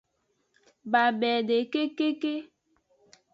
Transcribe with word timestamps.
Babede 0.91 1.57
kekeke. 1.71 2.33